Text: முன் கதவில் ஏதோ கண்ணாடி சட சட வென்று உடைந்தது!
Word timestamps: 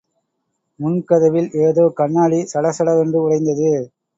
முன் 0.79 0.97
கதவில் 1.03 1.49
ஏதோ 1.65 1.85
கண்ணாடி 1.99 2.39
சட 2.47 2.65
சட 2.71 2.89
வென்று 2.97 3.21
உடைந்தது! 3.21 3.71